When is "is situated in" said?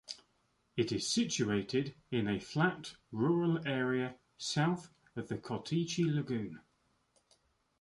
0.91-2.27